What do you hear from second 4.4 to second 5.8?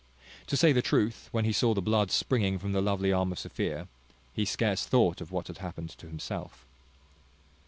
scarce thought of what had